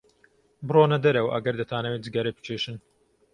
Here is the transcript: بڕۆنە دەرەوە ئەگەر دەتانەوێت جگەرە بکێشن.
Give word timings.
بڕۆنە 0.67 0.97
دەرەوە 1.05 1.29
ئەگەر 1.33 1.55
دەتانەوێت 1.61 2.05
جگەرە 2.05 2.31
بکێشن. 2.37 2.77